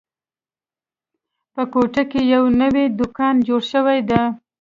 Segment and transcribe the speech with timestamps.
[1.53, 4.21] په کوټه کې یو نوی دوکان جوړ شوی ده